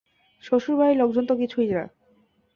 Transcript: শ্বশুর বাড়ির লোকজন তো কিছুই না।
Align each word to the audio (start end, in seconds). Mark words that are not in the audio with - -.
শ্বশুর 0.43 0.75
বাড়ির 0.77 0.97
লোকজন 0.97 1.23
তো 1.25 1.33
কিছুই 1.35 1.67
না। 1.69 1.83